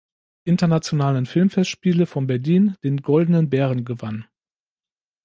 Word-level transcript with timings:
Internationalen 0.45 1.27
Filmfestspiele 1.27 2.07
von 2.07 2.25
Berlin, 2.25 2.75
den 2.83 3.03
Goldenen 3.03 3.51
Bären, 3.51 3.85
gewann. 3.85 4.25